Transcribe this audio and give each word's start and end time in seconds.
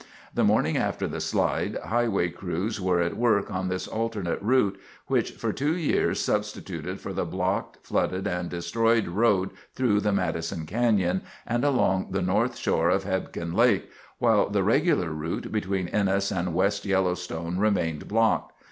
The 0.33 0.43
morning 0.43 0.77
after 0.77 1.07
the 1.07 1.21
slide, 1.21 1.77
highway 1.85 2.29
crews 2.29 2.81
were 2.81 3.01
at 3.01 3.15
work 3.17 3.51
on 3.51 3.67
this 3.69 3.87
alternate 3.87 4.41
route, 4.41 4.79
which 5.05 5.33
for 5.33 5.53
two 5.53 5.77
years 5.77 6.19
substituted 6.19 6.99
for 6.99 7.13
the 7.13 7.23
blocked, 7.23 7.85
flooded, 7.85 8.25
and 8.25 8.49
destroyed 8.49 9.07
road 9.07 9.51
through 9.75 9.99
the 9.99 10.11
Madison 10.11 10.65
Canyon 10.65 11.21
and 11.45 11.63
along 11.63 12.07
the 12.13 12.21
north 12.23 12.57
shore 12.57 12.89
of 12.89 13.03
Hebgen 13.03 13.53
Lake 13.53 13.91
while 14.17 14.49
the 14.49 14.63
regular 14.63 15.11
route 15.11 15.51
between 15.51 15.87
Ennis 15.89 16.31
and 16.31 16.55
West 16.55 16.83
Yellowstone 16.83 17.59
remained 17.59 18.07
blocked. 18.07 18.53